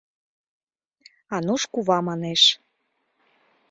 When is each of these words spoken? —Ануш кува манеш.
—Ануш 1.35 1.63
кува 1.73 1.97
манеш. 2.07 2.41